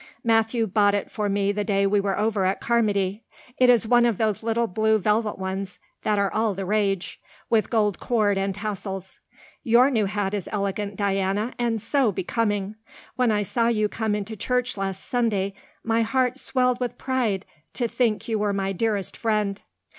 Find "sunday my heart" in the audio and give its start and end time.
15.05-16.35